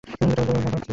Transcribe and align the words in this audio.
আপনাকে 0.15 0.43
খুব 0.47 0.55
অস্থির 0.57 0.73
লাগছে। 0.75 0.89